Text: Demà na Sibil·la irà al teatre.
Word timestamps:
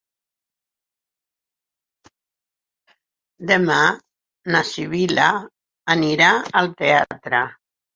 Demà 3.53 3.79
na 4.51 4.67
Sibil·la 4.75 5.33
irà 6.13 6.37
al 6.65 6.77
teatre. 6.85 7.49